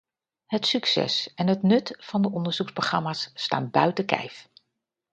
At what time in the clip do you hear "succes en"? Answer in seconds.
0.65-1.47